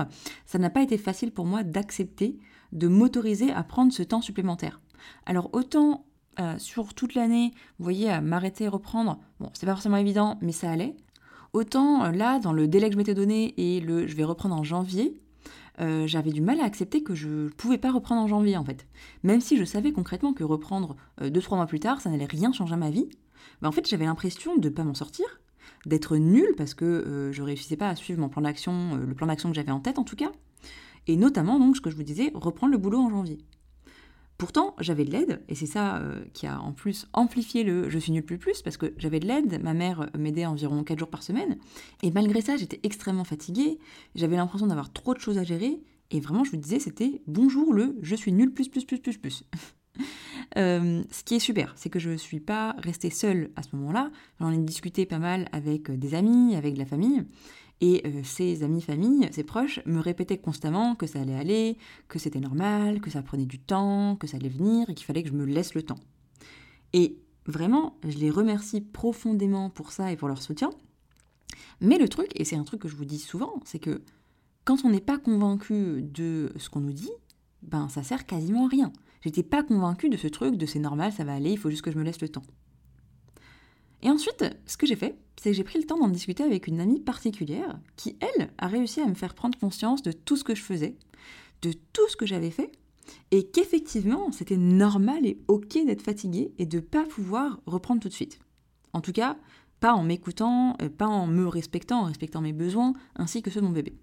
ça 0.45 0.59
n'a 0.59 0.69
pas 0.69 0.83
été 0.83 0.99
facile 0.99 1.31
pour 1.31 1.45
moi 1.45 1.63
d'accepter 1.63 2.37
de 2.71 2.87
m'autoriser 2.87 3.51
à 3.51 3.63
prendre 3.63 3.91
ce 3.91 4.03
temps 4.03 4.21
supplémentaire. 4.21 4.79
Alors 5.25 5.49
autant 5.53 6.05
euh, 6.39 6.59
sur 6.59 6.93
toute 6.93 7.15
l'année, 7.15 7.51
vous 7.79 7.83
voyez, 7.83 8.11
à 8.11 8.21
m'arrêter, 8.21 8.67
reprendre, 8.67 9.19
bon, 9.39 9.49
c'est 9.53 9.65
pas 9.65 9.73
forcément 9.73 9.97
évident, 9.97 10.37
mais 10.41 10.51
ça 10.51 10.69
allait. 10.69 10.95
Autant 11.53 12.03
euh, 12.03 12.11
là, 12.11 12.37
dans 12.37 12.53
le 12.53 12.67
délai 12.67 12.89
que 12.89 12.93
je 12.93 12.97
m'étais 12.97 13.15
donné 13.15 13.55
et 13.57 13.79
le 13.79 14.05
je 14.05 14.15
vais 14.15 14.23
reprendre 14.23 14.55
en 14.55 14.63
janvier, 14.63 15.19
euh, 15.79 16.07
j'avais 16.07 16.31
du 16.31 16.41
mal 16.41 16.59
à 16.59 16.63
accepter 16.63 17.03
que 17.03 17.13
je 17.13 17.27
ne 17.27 17.49
pouvais 17.49 17.77
pas 17.77 17.91
reprendre 17.91 18.21
en 18.21 18.27
janvier 18.27 18.57
en 18.57 18.63
fait. 18.63 18.87
Même 19.23 19.41
si 19.41 19.57
je 19.57 19.63
savais 19.63 19.91
concrètement 19.91 20.33
que 20.33 20.43
reprendre 20.43 20.95
2-3 21.21 21.53
euh, 21.53 21.55
mois 21.55 21.67
plus 21.67 21.79
tard, 21.79 22.01
ça 22.01 22.09
n'allait 22.09 22.25
rien 22.25 22.51
changer 22.51 22.73
à 22.73 22.77
ma 22.77 22.89
vie, 22.89 23.09
bah, 23.61 23.67
en 23.67 23.71
fait 23.71 23.87
j'avais 23.87 24.05
l'impression 24.05 24.57
de 24.57 24.69
ne 24.69 24.73
pas 24.73 24.83
m'en 24.83 24.93
sortir, 24.93 25.25
d'être 25.85 26.17
nulle 26.17 26.55
parce 26.57 26.73
que 26.73 26.85
euh, 26.85 27.31
je 27.31 27.43
réussissais 27.43 27.77
pas 27.77 27.89
à 27.89 27.95
suivre 27.95 28.19
mon 28.19 28.29
plan 28.29 28.41
d'action, 28.41 28.95
le 28.95 29.13
plan 29.13 29.27
d'action 29.27 29.49
que 29.49 29.55
j'avais 29.55 29.71
en 29.71 29.79
tête 29.79 29.99
en 29.99 30.03
tout 30.03 30.15
cas. 30.15 30.31
Et 31.05 31.15
notamment 31.15 31.59
donc 31.59 31.77
ce 31.77 31.81
que 31.81 31.89
je 31.89 31.95
vous 31.95 32.03
disais, 32.03 32.31
reprendre 32.33 32.71
le 32.71 32.77
boulot 32.77 32.99
en 32.99 33.09
janvier. 33.09 33.37
Pourtant, 34.37 34.75
j'avais 34.79 35.03
de 35.03 35.11
l'aide, 35.11 35.41
et 35.49 35.55
c'est 35.55 35.65
ça 35.65 35.97
euh, 35.97 36.23
qui 36.33 36.45
a 36.45 36.61
en 36.61 36.71
plus 36.71 37.07
amplifié 37.13 37.63
le 37.63 37.89
je 37.89 37.97
suis 37.97 38.11
nul 38.11 38.23
plus 38.23 38.37
plus, 38.37 38.61
parce 38.61 38.77
que 38.77 38.93
j'avais 38.97 39.19
de 39.19 39.25
l'aide, 39.25 39.61
ma 39.63 39.73
mère 39.73 40.09
m'aidait 40.17 40.45
environ 40.45 40.83
4 40.83 40.99
jours 40.99 41.09
par 41.09 41.23
semaine, 41.23 41.57
et 42.03 42.11
malgré 42.11 42.41
ça, 42.41 42.55
j'étais 42.55 42.79
extrêmement 42.83 43.23
fatiguée, 43.23 43.79
j'avais 44.13 44.35
l'impression 44.35 44.67
d'avoir 44.67 44.93
trop 44.93 45.15
de 45.15 45.19
choses 45.19 45.39
à 45.39 45.43
gérer, 45.43 45.79
et 46.11 46.19
vraiment, 46.19 46.43
je 46.43 46.51
vous 46.51 46.57
disais, 46.57 46.79
c'était 46.79 47.21
bonjour 47.25 47.73
le 47.73 47.97
je 48.01 48.15
suis 48.15 48.31
nul 48.31 48.53
plus 48.53 48.69
plus 48.69 48.85
plus 48.85 48.99
plus 48.99 49.17
plus. 49.17 49.43
Euh, 50.55 51.03
ce 51.11 51.23
qui 51.23 51.35
est 51.35 51.39
super, 51.39 51.73
c'est 51.75 51.89
que 51.89 51.99
je 51.99 52.11
ne 52.11 52.17
suis 52.17 52.39
pas 52.39 52.75
restée 52.77 53.09
seule 53.09 53.49
à 53.55 53.63
ce 53.63 53.75
moment-là. 53.75 54.11
J'en 54.39 54.51
ai 54.51 54.57
discuté 54.57 55.05
pas 55.05 55.17
mal 55.19 55.47
avec 55.51 55.91
des 55.91 56.13
amis, 56.13 56.55
avec 56.55 56.77
la 56.77 56.85
famille. 56.85 57.25
Et 57.79 58.01
euh, 58.05 58.23
ses 58.23 58.63
amis, 58.63 58.81
famille, 58.81 59.27
ses 59.31 59.43
proches 59.43 59.79
me 59.85 59.99
répétaient 59.99 60.37
constamment 60.37 60.95
que 60.95 61.05
ça 61.05 61.21
allait 61.21 61.35
aller, 61.35 61.77
que 62.07 62.17
c'était 62.17 62.39
normal, 62.39 63.01
que 63.01 63.11
ça 63.11 63.21
prenait 63.21 63.45
du 63.45 63.59
temps, 63.59 64.15
que 64.15 64.25
ça 64.25 64.37
allait 64.37 64.49
venir 64.49 64.89
et 64.89 64.95
qu'il 64.95 65.05
fallait 65.05 65.21
que 65.21 65.29
je 65.29 65.33
me 65.33 65.45
laisse 65.45 65.75
le 65.75 65.83
temps. 65.83 65.99
Et 66.93 67.17
vraiment, 67.45 67.97
je 68.03 68.17
les 68.17 68.31
remercie 68.31 68.81
profondément 68.81 69.69
pour 69.69 69.91
ça 69.91 70.11
et 70.11 70.17
pour 70.17 70.27
leur 70.27 70.41
soutien. 70.41 70.71
Mais 71.79 71.99
le 71.99 72.09
truc, 72.09 72.29
et 72.35 72.45
c'est 72.45 72.55
un 72.55 72.63
truc 72.63 72.81
que 72.81 72.87
je 72.87 72.95
vous 72.95 73.05
dis 73.05 73.19
souvent, 73.19 73.53
c'est 73.63 73.79
que 73.79 74.01
quand 74.65 74.83
on 74.83 74.89
n'est 74.89 74.99
pas 74.99 75.19
convaincu 75.19 76.01
de 76.01 76.51
ce 76.57 76.69
qu'on 76.69 76.81
nous 76.81 76.93
dit, 76.93 77.11
ben 77.61 77.89
ça 77.89 78.03
sert 78.03 78.25
quasiment 78.25 78.65
à 78.65 78.69
rien. 78.69 78.91
J'étais 79.21 79.43
pas 79.43 79.63
convaincue 79.63 80.09
de 80.09 80.17
ce 80.17 80.27
truc, 80.27 80.57
de 80.57 80.65
c'est 80.65 80.79
normal, 80.79 81.11
ça 81.11 81.23
va 81.23 81.33
aller, 81.33 81.51
il 81.51 81.57
faut 81.57 81.69
juste 81.69 81.83
que 81.83 81.91
je 81.91 81.97
me 81.97 82.03
laisse 82.03 82.21
le 82.21 82.29
temps. 82.29 82.43
Et 84.01 84.09
ensuite, 84.09 84.45
ce 84.65 84.77
que 84.77 84.85
j'ai 84.85 84.95
fait, 84.95 85.17
c'est 85.39 85.51
que 85.51 85.55
j'ai 85.55 85.63
pris 85.63 85.79
le 85.79 85.85
temps 85.85 85.99
d'en 85.99 86.07
discuter 86.07 86.43
avec 86.43 86.67
une 86.67 86.79
amie 86.79 86.99
particulière 86.99 87.79
qui, 87.95 88.17
elle, 88.19 88.49
a 88.57 88.67
réussi 88.67 89.01
à 89.01 89.07
me 89.07 89.15
faire 89.15 89.33
prendre 89.33 89.57
conscience 89.57 90.01
de 90.01 90.11
tout 90.11 90.35
ce 90.35 90.43
que 90.43 90.55
je 90.55 90.63
faisais, 90.63 90.95
de 91.61 91.73
tout 91.93 92.07
ce 92.09 92.15
que 92.15 92.25
j'avais 92.25 92.51
fait, 92.51 92.71
et 93.31 93.47
qu'effectivement, 93.47 94.31
c'était 94.31 94.57
normal 94.57 95.25
et 95.25 95.39
ok 95.47 95.85
d'être 95.85 96.01
fatigué 96.01 96.51
et 96.57 96.65
de 96.65 96.79
pas 96.79 97.03
pouvoir 97.03 97.59
reprendre 97.65 98.01
tout 98.01 98.09
de 98.09 98.13
suite. 98.13 98.39
En 98.93 99.01
tout 99.01 99.13
cas, 99.13 99.37
pas 99.79 99.93
en 99.93 100.03
m'écoutant, 100.03 100.75
euh, 100.81 100.89
pas 100.89 101.07
en 101.07 101.27
me 101.27 101.47
respectant, 101.47 102.01
en 102.01 102.05
respectant 102.05 102.41
mes 102.41 102.53
besoins, 102.53 102.93
ainsi 103.15 103.41
que 103.41 103.51
ceux 103.51 103.61
de 103.61 103.65
mon 103.65 103.71
bébé. 103.71 103.93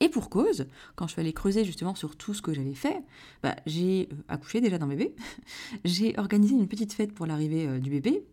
Et 0.00 0.08
pour 0.08 0.30
cause, 0.30 0.66
quand 0.94 1.06
je 1.06 1.12
suis 1.12 1.20
allée 1.20 1.32
creuser 1.32 1.64
justement 1.64 1.94
sur 1.94 2.16
tout 2.16 2.34
ce 2.34 2.42
que 2.42 2.52
j'avais 2.52 2.74
fait, 2.74 3.02
bah, 3.42 3.56
j'ai 3.66 4.08
euh, 4.12 4.16
accouché 4.28 4.60
déjà 4.60 4.78
d'un 4.78 4.86
bébé, 4.86 5.14
j'ai 5.84 6.18
organisé 6.18 6.54
une 6.54 6.68
petite 6.68 6.92
fête 6.92 7.12
pour 7.12 7.26
l'arrivée 7.26 7.66
euh, 7.66 7.78
du 7.80 7.90
bébé, 7.90 8.24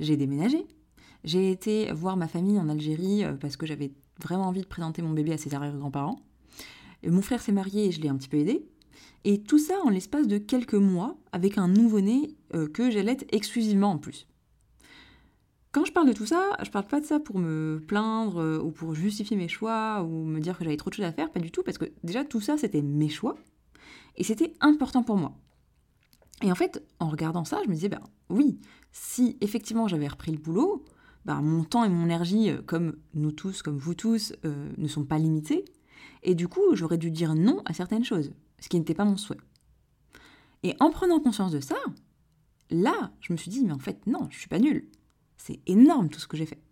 j'ai 0.00 0.16
déménagé, 0.16 0.66
j'ai 1.24 1.50
été 1.50 1.92
voir 1.92 2.16
ma 2.16 2.28
famille 2.28 2.58
en 2.58 2.68
Algérie 2.68 3.24
parce 3.40 3.56
que 3.56 3.66
j'avais 3.66 3.92
vraiment 4.22 4.46
envie 4.46 4.60
de 4.60 4.66
présenter 4.66 5.02
mon 5.02 5.12
bébé 5.12 5.32
à 5.32 5.38
ses 5.38 5.54
arrière-grands-parents. 5.54 6.20
Mon 7.06 7.22
frère 7.22 7.42
s'est 7.42 7.52
marié 7.52 7.86
et 7.86 7.92
je 7.92 8.00
l'ai 8.00 8.08
un 8.08 8.16
petit 8.16 8.28
peu 8.28 8.38
aidé. 8.38 8.66
Et 9.24 9.42
tout 9.42 9.58
ça 9.58 9.74
en 9.84 9.90
l'espace 9.90 10.28
de 10.28 10.38
quelques 10.38 10.74
mois 10.74 11.16
avec 11.32 11.58
un 11.58 11.68
nouveau-né 11.68 12.36
que 12.72 12.90
j'allais 12.90 13.16
exclusivement 13.32 13.90
en 13.90 13.98
plus. 13.98 14.26
Quand 15.76 15.84
je 15.84 15.92
parle 15.92 16.08
de 16.08 16.14
tout 16.14 16.24
ça, 16.24 16.56
je 16.64 16.70
parle 16.70 16.86
pas 16.86 17.00
de 17.00 17.04
ça 17.04 17.20
pour 17.20 17.38
me 17.38 17.84
plaindre 17.86 18.40
euh, 18.40 18.58
ou 18.58 18.70
pour 18.70 18.94
justifier 18.94 19.36
mes 19.36 19.46
choix 19.46 20.02
ou 20.04 20.24
me 20.24 20.40
dire 20.40 20.56
que 20.56 20.64
j'avais 20.64 20.78
trop 20.78 20.88
de 20.88 20.94
choses 20.94 21.04
à 21.04 21.12
faire, 21.12 21.30
pas 21.30 21.38
du 21.38 21.50
tout, 21.50 21.62
parce 21.62 21.76
que 21.76 21.84
déjà 22.02 22.24
tout 22.24 22.40
ça 22.40 22.56
c'était 22.56 22.80
mes 22.80 23.10
choix 23.10 23.36
et 24.16 24.24
c'était 24.24 24.54
important 24.62 25.02
pour 25.02 25.18
moi. 25.18 25.36
Et 26.42 26.50
en 26.50 26.54
fait, 26.54 26.82
en 26.98 27.10
regardant 27.10 27.44
ça, 27.44 27.60
je 27.62 27.68
me 27.68 27.74
disais, 27.74 27.90
ben 27.90 28.00
oui, 28.30 28.58
si 28.98 29.36
effectivement 29.40 29.88
j'avais 29.88 30.08
repris 30.08 30.32
le 30.32 30.38
boulot, 30.38 30.84
ben, 31.26 31.42
mon 31.42 31.64
temps 31.64 31.84
et 31.84 31.88
mon 31.88 32.04
énergie, 32.04 32.50
euh, 32.50 32.62
comme 32.62 32.96
nous 33.14 33.32
tous, 33.32 33.62
comme 33.62 33.76
vous 33.76 33.94
tous, 33.94 34.32
euh, 34.44 34.72
ne 34.78 34.88
sont 34.88 35.04
pas 35.04 35.18
limités. 35.18 35.64
Et 36.22 36.34
du 36.34 36.48
coup, 36.48 36.62
j'aurais 36.72 36.96
dû 36.96 37.10
dire 37.10 37.34
non 37.34 37.60
à 37.66 37.74
certaines 37.74 38.04
choses, 38.04 38.32
ce 38.58 38.68
qui 38.68 38.78
n'était 38.78 38.94
pas 38.94 39.04
mon 39.04 39.16
souhait. 39.16 39.40
Et 40.62 40.74
en 40.80 40.90
prenant 40.90 41.20
conscience 41.20 41.52
de 41.52 41.60
ça, 41.60 41.76
là, 42.70 43.12
je 43.20 43.32
me 43.32 43.36
suis 43.36 43.50
dit, 43.50 43.64
mais 43.64 43.72
en 43.72 43.78
fait, 43.78 44.06
non, 44.06 44.28
je 44.30 44.38
suis 44.38 44.48
pas 44.48 44.58
nulle. 44.58 44.88
C'est 45.36 45.60
énorme 45.66 46.08
tout 46.08 46.20
ce 46.20 46.26
que 46.26 46.36
j'ai 46.36 46.46
fait. 46.46 46.62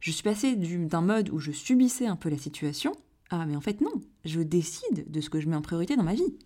Je 0.00 0.10
suis 0.10 0.22
passée 0.22 0.56
d'un 0.56 1.00
mode 1.00 1.30
où 1.30 1.38
je 1.38 1.52
subissais 1.52 2.06
un 2.06 2.16
peu 2.16 2.28
la 2.28 2.38
situation 2.38 2.92
à 3.30 3.46
mais 3.46 3.54
en 3.54 3.60
fait 3.60 3.80
non, 3.80 3.92
je 4.24 4.40
décide 4.40 5.08
de 5.08 5.20
ce 5.20 5.30
que 5.30 5.40
je 5.40 5.48
mets 5.48 5.56
en 5.56 5.62
priorité 5.62 5.94
dans 5.94 6.02
ma 6.02 6.14
vie. 6.14 6.36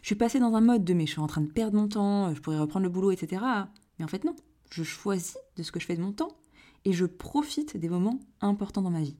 Je 0.00 0.06
suis 0.06 0.14
passée 0.14 0.40
dans 0.40 0.54
un 0.54 0.62
mode 0.62 0.84
de 0.84 0.94
mais 0.94 1.04
je 1.04 1.12
suis 1.12 1.20
en 1.20 1.26
train 1.26 1.42
de 1.42 1.50
perdre 1.50 1.76
mon 1.76 1.88
temps, 1.88 2.34
je 2.34 2.40
pourrais 2.40 2.58
reprendre 2.58 2.84
le 2.84 2.90
boulot, 2.90 3.10
etc. 3.10 3.42
Mais 3.98 4.04
en 4.04 4.08
fait 4.08 4.24
non, 4.24 4.36
je 4.70 4.82
choisis 4.82 5.38
de 5.56 5.62
ce 5.62 5.72
que 5.72 5.80
je 5.80 5.86
fais 5.86 5.96
de 5.96 6.02
mon 6.02 6.12
temps 6.12 6.36
et 6.84 6.92
je 6.92 7.04
profite 7.04 7.76
des 7.76 7.88
moments 7.88 8.20
importants 8.40 8.82
dans 8.82 8.90
ma 8.90 9.02
vie. 9.02 9.16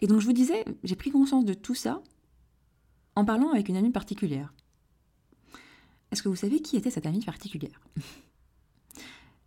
Et 0.00 0.06
donc 0.06 0.20
je 0.20 0.26
vous 0.26 0.32
disais, 0.32 0.64
j'ai 0.82 0.96
pris 0.96 1.10
conscience 1.10 1.44
de 1.44 1.54
tout 1.54 1.74
ça 1.74 2.02
en 3.14 3.24
parlant 3.24 3.50
avec 3.50 3.68
une 3.68 3.76
amie 3.76 3.92
particulière. 3.92 4.52
Est-ce 6.10 6.22
que 6.22 6.28
vous 6.28 6.36
savez 6.36 6.60
qui 6.60 6.76
était 6.76 6.90
cette 6.90 7.06
amie 7.06 7.24
particulière? 7.24 7.80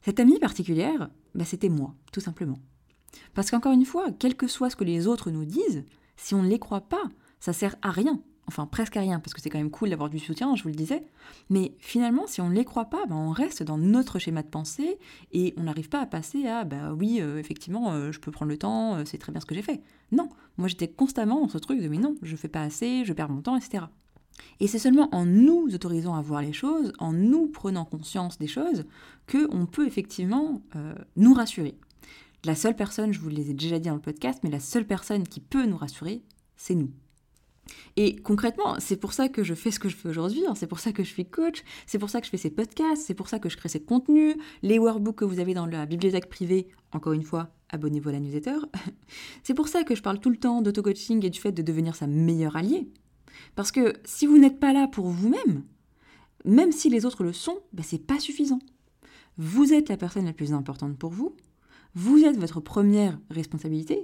Cette 0.01 0.19
amie 0.19 0.37
particulière, 0.37 1.09
bah, 1.33 1.45
c'était 1.45 1.67
moi, 1.67 1.95
tout 2.11 2.19
simplement. 2.19 2.59
Parce 3.33 3.49
qu'encore 3.49 3.71
une 3.71 3.85
fois, 3.85 4.11
quel 4.11 4.35
que 4.35 4.45
soit 4.45 4.69
ce 4.69 4.75
que 4.75 4.83
les 4.83 5.07
autres 5.07 5.31
nous 5.31 5.45
disent, 5.45 5.83
si 6.15 6.35
on 6.35 6.43
ne 6.43 6.47
les 6.47 6.59
croit 6.59 6.87
pas, 6.87 7.09
ça 7.39 7.53
sert 7.53 7.75
à 7.81 7.89
rien. 7.89 8.21
Enfin, 8.47 8.67
presque 8.67 8.95
à 8.95 8.99
rien, 8.99 9.19
parce 9.19 9.33
que 9.33 9.41
c'est 9.41 9.49
quand 9.49 9.57
même 9.57 9.71
cool 9.71 9.89
d'avoir 9.89 10.09
du 10.09 10.19
soutien, 10.19 10.55
je 10.55 10.61
vous 10.61 10.69
le 10.69 10.75
disais. 10.75 11.03
Mais 11.49 11.75
finalement, 11.79 12.27
si 12.27 12.41
on 12.41 12.49
ne 12.49 12.53
les 12.53 12.65
croit 12.65 12.85
pas, 12.85 13.05
bah, 13.07 13.15
on 13.15 13.31
reste 13.31 13.63
dans 13.63 13.77
notre 13.77 14.19
schéma 14.19 14.43
de 14.43 14.47
pensée 14.47 14.99
et 15.31 15.55
on 15.57 15.63
n'arrive 15.63 15.89
pas 15.89 15.99
à 15.99 16.05
passer 16.05 16.45
à 16.45 16.63
bah 16.63 16.93
oui, 16.93 17.21
euh, 17.21 17.39
effectivement, 17.39 17.93
euh, 17.93 18.11
je 18.11 18.19
peux 18.19 18.31
prendre 18.31 18.51
le 18.51 18.57
temps, 18.57 18.95
euh, 18.95 19.03
c'est 19.05 19.17
très 19.17 19.31
bien 19.31 19.41
ce 19.41 19.47
que 19.47 19.55
j'ai 19.55 19.63
fait. 19.63 19.81
Non, 20.11 20.29
moi 20.57 20.67
j'étais 20.67 20.87
constamment 20.87 21.41
dans 21.41 21.49
ce 21.49 21.57
truc 21.57 21.81
de 21.81 21.87
mais 21.87 21.97
non, 21.97 22.15
je 22.21 22.35
fais 22.35 22.47
pas 22.47 22.61
assez, 22.61 23.03
je 23.03 23.13
perds 23.13 23.29
mon 23.29 23.41
temps, 23.41 23.57
etc. 23.57 23.85
Et 24.59 24.67
c'est 24.67 24.79
seulement 24.79 25.09
en 25.11 25.25
nous 25.25 25.73
autorisant 25.73 26.13
à 26.13 26.21
voir 26.21 26.41
les 26.41 26.53
choses, 26.53 26.93
en 26.99 27.13
nous 27.13 27.47
prenant 27.47 27.83
conscience 27.85 28.37
des 28.37 28.47
choses, 28.47 28.85
que 29.25 29.47
on 29.51 29.65
peut 29.65 29.87
effectivement 29.87 30.61
nous 31.15 31.33
rassurer. 31.33 31.77
La 32.43 32.53
seule 32.53 32.75
personne, 32.75 33.13
je 33.13 33.19
vous 33.19 33.29
les 33.29 33.49
ai 33.49 33.53
déjà 33.53 33.79
dit 33.79 33.87
dans 33.87 33.95
le 33.95 34.01
podcast, 34.01 34.41
mais 34.43 34.49
la 34.49 34.59
seule 34.59 34.85
personne 34.85 35.23
qui 35.23 35.39
peut 35.39 35.65
nous 35.65 35.77
rassurer, 35.77 36.21
c'est 36.57 36.75
nous. 36.75 36.91
Et 37.97 38.15
concrètement, 38.17 38.75
c'est 38.79 38.97
pour 38.97 39.13
ça 39.13 39.29
que 39.29 39.43
je 39.43 39.53
fais 39.53 39.71
ce 39.71 39.79
que 39.79 39.89
je 39.89 39.95
fais 39.95 40.09
aujourd'hui, 40.09 40.43
hein. 40.47 40.53
c'est 40.55 40.67
pour 40.67 40.79
ça 40.79 40.91
que 40.91 41.03
je 41.03 41.09
suis 41.09 41.25
coach, 41.25 41.63
c'est 41.85 41.97
pour 41.97 42.09
ça 42.09 42.19
que 42.19 42.25
je 42.25 42.31
fais 42.31 42.37
ces 42.37 42.49
podcasts, 42.49 43.03
c'est 43.05 43.13
pour 43.13 43.27
ça 43.27 43.39
que 43.39 43.49
je 43.49 43.57
crée 43.57 43.69
ces 43.69 43.81
contenus, 43.81 44.35
les 44.61 44.79
workbooks 44.79 45.15
que 45.15 45.25
vous 45.25 45.39
avez 45.39 45.53
dans 45.53 45.65
la 45.65 45.85
bibliothèque 45.85 46.29
privée, 46.29 46.67
encore 46.91 47.13
une 47.13 47.23
fois, 47.23 47.49
abonnez-vous 47.69 48.09
à 48.09 48.11
la 48.13 48.19
newsletter. 48.19 48.57
c'est 49.43 49.53
pour 49.53 49.67
ça 49.67 49.83
que 49.83 49.95
je 49.95 50.01
parle 50.01 50.19
tout 50.19 50.29
le 50.29 50.37
temps 50.37 50.61
d'auto-coaching 50.61 51.25
et 51.25 51.29
du 51.29 51.39
fait 51.39 51.51
de 51.51 51.61
devenir 51.61 51.95
sa 51.95 52.07
meilleure 52.07 52.55
alliée. 52.55 52.87
Parce 53.55 53.71
que 53.71 53.93
si 54.05 54.27
vous 54.27 54.37
n'êtes 54.37 54.59
pas 54.59 54.73
là 54.73 54.87
pour 54.87 55.07
vous-même, 55.07 55.63
même 56.45 56.71
si 56.71 56.89
les 56.89 57.05
autres 57.05 57.23
le 57.23 57.33
sont, 57.33 57.59
ben 57.73 57.83
c'est 57.83 58.05
pas 58.05 58.19
suffisant. 58.19 58.59
Vous 59.37 59.73
êtes 59.73 59.89
la 59.89 59.97
personne 59.97 60.25
la 60.25 60.33
plus 60.33 60.53
importante 60.53 60.97
pour 60.97 61.11
vous. 61.11 61.35
Vous 61.93 62.23
êtes 62.23 62.37
votre 62.37 62.59
première 62.59 63.19
responsabilité. 63.29 64.03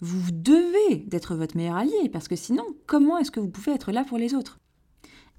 Vous 0.00 0.30
devez 0.32 0.96
d'être 1.06 1.34
votre 1.34 1.56
meilleur 1.56 1.76
allié, 1.76 2.08
parce 2.12 2.28
que 2.28 2.36
sinon, 2.36 2.64
comment 2.86 3.18
est-ce 3.18 3.30
que 3.30 3.40
vous 3.40 3.48
pouvez 3.48 3.72
être 3.72 3.92
là 3.92 4.04
pour 4.04 4.18
les 4.18 4.34
autres? 4.34 4.58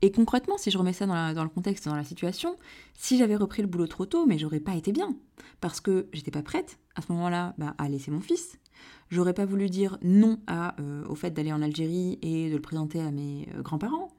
Et 0.02 0.12
concrètement, 0.12 0.58
si 0.58 0.72
je 0.72 0.78
remets 0.78 0.94
ça 0.94 1.06
dans, 1.06 1.44
le 1.44 1.50
contexte, 1.50 1.86
dans 1.86 1.96
la 1.96 2.04
situation, 2.04 2.58
si 2.94 3.18
j'avais 3.18 3.36
repris 3.36 3.62
le 3.62 3.68
boulot 3.68 3.88
trop 3.88 4.06
tôt, 4.06 4.26
mais 4.26 4.38
j'aurais 4.38 4.60
pas 4.60 4.76
été 4.76 4.92
bien, 4.92 5.16
parce 5.62 5.80
que 5.80 6.08
j'étais 6.14 6.32
pas 6.32 6.44
prête 6.44 6.78
à 6.96 7.02
ce 7.02 7.12
moment-là 7.14 7.56
bah, 7.58 7.76
à 7.78 7.88
laisser 7.88 8.12
mon 8.12 8.20
fils, 8.20 8.60
J'aurais 9.10 9.34
pas 9.34 9.46
voulu 9.46 9.70
dire 9.70 9.98
non 10.02 10.40
euh, 10.50 11.06
au 11.08 11.16
fait 11.16 11.32
d'aller 11.32 11.54
en 11.54 11.62
Algérie 11.62 12.18
et 12.22 12.50
de 12.50 12.56
le 12.56 12.62
présenter 12.62 13.02
à 13.02 13.12
mes 13.12 13.48
euh, 13.56 13.62
grands-parents. 13.62 14.10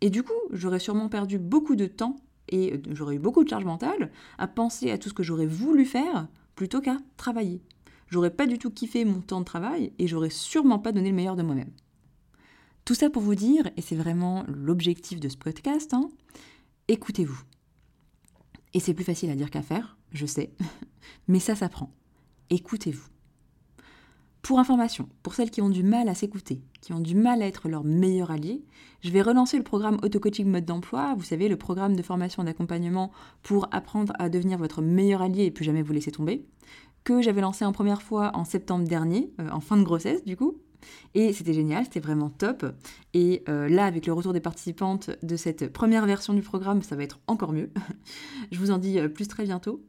Et 0.00 0.10
du 0.10 0.22
coup, 0.22 0.32
j'aurais 0.50 0.78
sûrement 0.78 1.08
perdu 1.08 1.38
beaucoup 1.38 1.76
de 1.76 1.86
temps 1.86 2.16
et 2.48 2.74
euh, 2.74 2.78
j'aurais 2.92 3.16
eu 3.16 3.18
beaucoup 3.18 3.44
de 3.44 3.48
charge 3.48 3.64
mentale 3.64 4.10
à 4.38 4.48
penser 4.48 4.90
à 4.90 4.98
tout 4.98 5.08
ce 5.10 5.14
que 5.14 5.22
j'aurais 5.22 5.46
voulu 5.46 5.84
faire 5.84 6.26
plutôt 6.56 6.80
qu'à 6.80 6.96
travailler. 7.16 7.60
J'aurais 8.10 8.34
pas 8.34 8.46
du 8.46 8.58
tout 8.58 8.70
kiffé 8.70 9.04
mon 9.04 9.20
temps 9.20 9.40
de 9.40 9.44
travail 9.44 9.92
et 9.98 10.08
j'aurais 10.08 10.30
sûrement 10.30 10.80
pas 10.80 10.92
donné 10.92 11.10
le 11.10 11.16
meilleur 11.16 11.36
de 11.36 11.42
moi-même. 11.42 11.70
Tout 12.84 12.94
ça 12.94 13.08
pour 13.08 13.22
vous 13.22 13.36
dire, 13.36 13.70
et 13.76 13.82
c'est 13.82 13.94
vraiment 13.94 14.44
l'objectif 14.48 15.20
de 15.20 15.28
ce 15.28 15.36
podcast, 15.36 15.94
hein, 15.94 16.08
écoutez-vous. 16.88 17.40
Et 18.74 18.80
c'est 18.80 18.94
plus 18.94 19.04
facile 19.04 19.30
à 19.30 19.36
dire 19.36 19.50
qu'à 19.50 19.62
faire, 19.62 19.96
je 20.12 20.26
sais, 20.26 20.50
mais 21.28 21.38
ça 21.38 21.54
s'apprend. 21.54 21.92
Écoutez-vous. 22.50 23.06
Pour 24.42 24.58
information, 24.58 25.08
pour 25.22 25.34
celles 25.34 25.50
qui 25.50 25.60
ont 25.60 25.68
du 25.68 25.84
mal 25.84 26.08
à 26.08 26.14
s'écouter, 26.14 26.62
qui 26.80 26.92
ont 26.92 27.00
du 27.00 27.14
mal 27.14 27.42
à 27.42 27.46
être 27.46 27.68
leur 27.68 27.84
meilleur 27.84 28.30
allié, 28.30 28.64
je 29.02 29.10
vais 29.10 29.22
relancer 29.22 29.58
le 29.58 29.62
programme 29.62 29.98
Auto-Coaching 30.02 30.48
Mode 30.48 30.64
d'Emploi, 30.64 31.14
vous 31.14 31.24
savez, 31.24 31.48
le 31.48 31.56
programme 31.56 31.94
de 31.94 32.02
formation 32.02 32.42
d'accompagnement 32.42 33.12
pour 33.42 33.68
apprendre 33.70 34.14
à 34.18 34.30
devenir 34.30 34.58
votre 34.58 34.80
meilleur 34.82 35.20
allié 35.22 35.44
et 35.44 35.50
plus 35.50 35.64
jamais 35.64 35.82
vous 35.82 35.92
laisser 35.92 36.10
tomber, 36.10 36.46
que 37.04 37.22
j'avais 37.22 37.40
lancé 37.40 37.64
en 37.64 37.72
première 37.72 38.02
fois 38.02 38.30
en 38.34 38.44
septembre 38.44 38.86
dernier, 38.86 39.32
euh, 39.40 39.48
en 39.50 39.60
fin 39.60 39.76
de 39.76 39.82
grossesse 39.82 40.24
du 40.24 40.36
coup. 40.36 40.58
Et 41.14 41.32
c'était 41.32 41.52
génial, 41.52 41.84
c'était 41.84 42.00
vraiment 42.00 42.30
top. 42.30 42.64
Et 43.12 43.42
euh, 43.48 43.68
là, 43.68 43.84
avec 43.84 44.06
le 44.06 44.12
retour 44.12 44.32
des 44.32 44.40
participantes 44.40 45.10
de 45.22 45.36
cette 45.36 45.72
première 45.72 46.06
version 46.06 46.32
du 46.32 46.42
programme, 46.42 46.82
ça 46.82 46.96
va 46.96 47.02
être 47.02 47.20
encore 47.26 47.52
mieux. 47.52 47.70
je 48.50 48.58
vous 48.58 48.70
en 48.70 48.78
dis 48.78 48.98
euh, 48.98 49.08
plus 49.08 49.28
très 49.28 49.44
bientôt. 49.44 49.82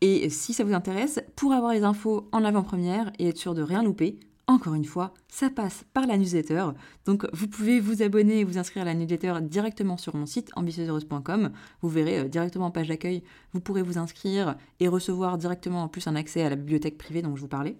Et 0.00 0.28
si 0.30 0.52
ça 0.52 0.64
vous 0.64 0.72
intéresse, 0.74 1.20
pour 1.36 1.52
avoir 1.52 1.72
les 1.72 1.82
infos 1.82 2.28
en 2.32 2.44
avant-première 2.44 3.12
et 3.18 3.28
être 3.28 3.36
sûr 3.36 3.54
de 3.54 3.62
rien 3.62 3.82
louper, 3.82 4.18
encore 4.48 4.74
une 4.74 4.86
fois, 4.86 5.12
ça 5.28 5.50
passe 5.50 5.84
par 5.92 6.06
la 6.06 6.16
newsletter. 6.16 6.70
Donc 7.04 7.26
vous 7.32 7.46
pouvez 7.46 7.80
vous 7.80 8.02
abonner 8.02 8.40
et 8.40 8.44
vous 8.44 8.58
inscrire 8.58 8.82
à 8.82 8.86
la 8.86 8.94
newsletter 8.94 9.34
directement 9.42 9.98
sur 9.98 10.16
mon 10.16 10.26
site 10.26 10.50
ambitieuseheureuse.com. 10.56 11.50
Vous 11.82 11.88
verrez 11.88 12.18
euh, 12.20 12.28
directement 12.28 12.66
en 12.66 12.70
page 12.70 12.88
d'accueil, 12.88 13.22
vous 13.52 13.60
pourrez 13.60 13.82
vous 13.82 13.98
inscrire 13.98 14.56
et 14.80 14.88
recevoir 14.88 15.38
directement 15.38 15.82
en 15.82 15.88
plus 15.88 16.06
un 16.06 16.16
accès 16.16 16.42
à 16.42 16.50
la 16.50 16.56
bibliothèque 16.56 16.98
privée 16.98 17.22
dont 17.22 17.36
je 17.36 17.42
vous 17.42 17.48
parlais 17.48 17.76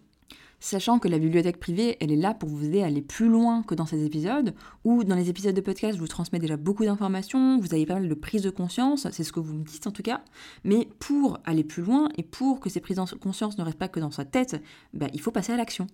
sachant 0.61 0.99
que 0.99 1.09
la 1.09 1.19
bibliothèque 1.19 1.59
privée, 1.59 1.97
elle 2.01 2.11
est 2.11 2.17
là 2.17 2.35
pour 2.35 2.49
vous 2.49 2.65
aider 2.65 2.83
à 2.83 2.87
aller 2.87 3.03
plus 3.03 3.29
loin 3.29 3.63
que 3.63 3.75
dans 3.75 3.87
ces 3.87 4.05
épisodes, 4.05 4.55
ou 4.85 5.05
dans 5.05 5.15
les 5.15 5.31
épisodes 5.31 5.55
de 5.55 5.61
podcast, 5.61 5.95
je 5.95 6.01
vous 6.01 6.09
transmets 6.09 6.39
déjà 6.39 6.57
beaucoup 6.57 6.85
d'informations, 6.85 7.59
vous 7.59 7.75
avez 7.75 7.87
pas 7.87 7.95
mal 7.95 8.09
de 8.09 8.15
prises 8.15 8.43
de 8.43 8.51
conscience, 8.51 9.07
c'est 9.11 9.25
ce 9.25 9.33
que 9.33 9.41
vous 9.41 9.55
me 9.55 9.65
dites 9.65 9.87
en 9.87 9.93
tout 9.93 10.03
cas, 10.03 10.23
mais 10.65 10.89
pour 10.99 11.39
aller 11.45 11.65
plus 11.65 11.83
loin 11.83 12.09
et 12.17 12.23
pour 12.23 12.61
que 12.61 12.71
ces 12.71 12.81
prises 12.81 12.97
de 12.97 13.17
conscience 13.17 13.59
ne 13.59 13.65
restent 13.65 13.79
pas 13.79 13.89
que 13.89 14.01
dans 14.01 14.11
sa 14.11 14.25
tête, 14.25 14.61
bah, 14.93 15.07
il 15.13 15.21
faut 15.21 15.31
passer 15.31 15.53
à 15.53 15.57
l'action. 15.57 15.87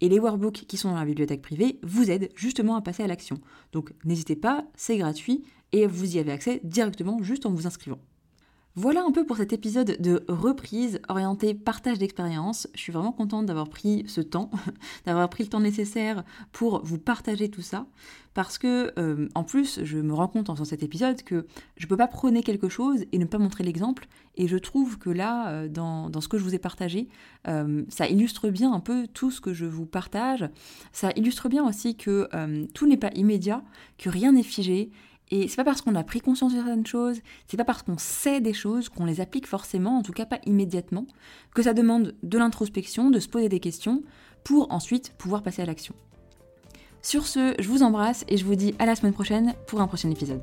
Et 0.00 0.08
les 0.08 0.18
workbooks 0.18 0.66
qui 0.66 0.76
sont 0.76 0.90
dans 0.90 0.96
la 0.96 1.04
bibliothèque 1.04 1.42
privée 1.42 1.78
vous 1.82 2.10
aident 2.10 2.28
justement 2.34 2.76
à 2.76 2.82
passer 2.82 3.02
à 3.02 3.06
l'action. 3.06 3.40
Donc 3.72 3.92
n'hésitez 4.04 4.36
pas, 4.36 4.64
c'est 4.76 4.98
gratuit 4.98 5.44
et 5.72 5.86
vous 5.86 6.16
y 6.16 6.18
avez 6.18 6.32
accès 6.32 6.60
directement 6.64 7.22
juste 7.22 7.46
en 7.46 7.52
vous 7.52 7.66
inscrivant. 7.66 8.00
Voilà 8.76 9.02
un 9.02 9.10
peu 9.10 9.26
pour 9.26 9.36
cet 9.36 9.52
épisode 9.52 9.96
de 10.00 10.24
reprise 10.28 11.00
orienté 11.08 11.54
partage 11.54 11.98
d'expérience. 11.98 12.68
Je 12.74 12.80
suis 12.80 12.92
vraiment 12.92 13.10
contente 13.10 13.46
d'avoir 13.46 13.68
pris 13.68 14.04
ce 14.06 14.20
temps, 14.20 14.48
d'avoir 15.06 15.28
pris 15.28 15.42
le 15.42 15.48
temps 15.48 15.58
nécessaire 15.58 16.22
pour 16.52 16.80
vous 16.84 16.98
partager 16.98 17.50
tout 17.50 17.62
ça. 17.62 17.86
Parce 18.32 18.58
que, 18.58 18.92
euh, 18.96 19.28
en 19.34 19.42
plus, 19.42 19.80
je 19.82 19.98
me 19.98 20.14
rends 20.14 20.28
compte 20.28 20.50
en 20.50 20.54
faisant 20.54 20.64
cet 20.64 20.84
épisode 20.84 21.24
que 21.24 21.48
je 21.76 21.86
ne 21.86 21.88
peux 21.88 21.96
pas 21.96 22.06
prôner 22.06 22.44
quelque 22.44 22.68
chose 22.68 23.04
et 23.10 23.18
ne 23.18 23.24
pas 23.24 23.38
montrer 23.38 23.64
l'exemple. 23.64 24.06
Et 24.36 24.46
je 24.46 24.56
trouve 24.56 24.98
que 24.98 25.10
là, 25.10 25.48
euh, 25.48 25.68
dans, 25.68 26.08
ce 26.20 26.28
que 26.28 26.38
je 26.38 26.44
vous 26.44 26.54
ai 26.54 26.60
partagé, 26.60 27.08
euh, 27.48 27.82
ça 27.88 28.08
illustre 28.08 28.50
bien 28.50 28.72
un 28.72 28.78
peu 28.78 29.08
tout 29.08 29.32
ce 29.32 29.40
que 29.40 29.52
je 29.52 29.66
vous 29.66 29.84
partage. 29.84 30.48
Ça 30.92 31.10
illustre 31.16 31.48
bien 31.48 31.66
aussi 31.66 31.96
que 31.96 32.28
tout 32.72 32.86
n'est 32.86 32.96
pas 32.96 33.10
immédiat, 33.16 33.64
que 33.98 34.08
rien 34.08 34.30
n'est 34.30 34.44
figé 34.44 34.92
et 35.30 35.48
c'est 35.48 35.56
pas 35.56 35.64
parce 35.64 35.82
qu'on 35.82 35.94
a 35.94 36.02
pris 36.04 36.20
conscience 36.20 36.52
de 36.52 36.58
certaines 36.58 36.86
choses, 36.86 37.20
c'est 37.46 37.56
pas 37.56 37.64
parce 37.64 37.82
qu'on 37.82 37.98
sait 37.98 38.40
des 38.40 38.52
choses 38.52 38.88
qu'on 38.88 39.04
les 39.04 39.20
applique 39.20 39.46
forcément, 39.46 39.98
en 39.98 40.02
tout 40.02 40.12
cas 40.12 40.26
pas 40.26 40.40
immédiatement, 40.44 41.06
que 41.54 41.62
ça 41.62 41.72
demande 41.72 42.14
de 42.22 42.38
l'introspection, 42.38 43.10
de 43.10 43.20
se 43.20 43.28
poser 43.28 43.48
des 43.48 43.60
questions, 43.60 44.02
pour 44.44 44.72
ensuite 44.72 45.12
pouvoir 45.18 45.42
passer 45.42 45.62
à 45.62 45.66
l'action. 45.66 45.94
Sur 47.02 47.26
ce, 47.26 47.54
je 47.58 47.68
vous 47.68 47.82
embrasse 47.82 48.24
et 48.28 48.36
je 48.36 48.44
vous 48.44 48.56
dis 48.56 48.74
à 48.78 48.86
la 48.86 48.94
semaine 48.94 49.12
prochaine 49.12 49.54
pour 49.66 49.80
un 49.80 49.86
prochain 49.86 50.10
épisode. 50.10 50.42